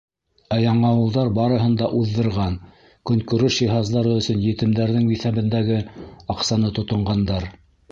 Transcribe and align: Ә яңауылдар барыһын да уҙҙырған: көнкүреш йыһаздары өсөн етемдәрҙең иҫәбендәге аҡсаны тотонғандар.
Ә 0.55 0.57
яңауылдар 0.61 1.27
барыһын 1.39 1.75
да 1.81 1.89
уҙҙырған: 1.97 2.55
көнкүреш 3.11 3.59
йыһаздары 3.67 4.17
өсөн 4.23 4.43
етемдәрҙең 4.47 5.07
иҫәбендәге 5.19 5.81
аҡсаны 6.37 6.75
тотонғандар. 6.81 7.51